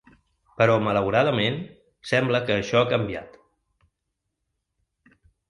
[0.61, 1.59] Però malauradament,
[2.13, 3.39] sembla que això ha canviat.